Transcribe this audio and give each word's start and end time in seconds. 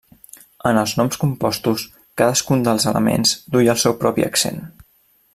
En 0.69 0.77
els 0.83 0.93
noms 0.99 1.19
compostos, 1.23 1.83
cadascun 2.21 2.65
dels 2.67 2.87
elements 2.93 3.35
duia 3.57 3.75
el 3.77 3.83
seu 3.83 3.97
propi 4.05 4.27
accent. 4.29 4.59